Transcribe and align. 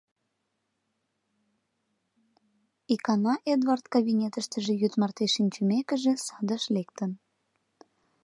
Икана 2.93 3.35
Эдвард, 3.53 3.85
кабинетыштыже 3.95 4.73
йӱд 4.81 4.93
марте 5.01 5.25
шинчымекыже, 5.35 6.13
садыш 6.27 6.63
лектын. 6.75 7.11